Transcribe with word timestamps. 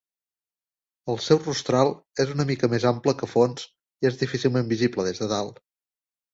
El 1.13 1.19
seu 1.25 1.39
rostral 1.43 1.91
és 2.25 2.33
una 2.37 2.47
mica 2.53 2.71
més 2.73 2.89
ample 2.93 3.15
que 3.21 3.31
fons 3.35 3.69
i 3.69 4.13
és 4.13 4.21
difícilment 4.25 4.75
visible 4.75 5.09
des 5.13 5.25
de 5.27 5.33
dalt. 5.39 5.65